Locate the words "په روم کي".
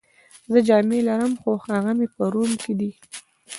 2.15-2.73